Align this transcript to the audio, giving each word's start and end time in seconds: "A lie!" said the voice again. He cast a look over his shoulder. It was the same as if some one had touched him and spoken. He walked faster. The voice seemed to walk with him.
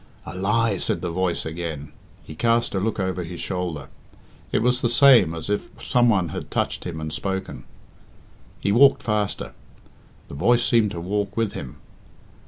"A 0.25 0.35
lie!" 0.35 0.79
said 0.79 1.01
the 1.01 1.11
voice 1.11 1.45
again. 1.45 1.91
He 2.23 2.33
cast 2.33 2.73
a 2.73 2.79
look 2.79 2.99
over 2.99 3.23
his 3.23 3.39
shoulder. 3.39 3.87
It 4.51 4.63
was 4.63 4.81
the 4.81 4.89
same 4.89 5.35
as 5.35 5.47
if 5.47 5.69
some 5.83 6.09
one 6.09 6.29
had 6.29 6.49
touched 6.49 6.85
him 6.85 6.99
and 6.99 7.13
spoken. 7.13 7.65
He 8.59 8.71
walked 8.71 9.03
faster. 9.03 9.53
The 10.27 10.33
voice 10.33 10.63
seemed 10.65 10.89
to 10.89 10.99
walk 10.99 11.37
with 11.37 11.51
him. 11.53 11.77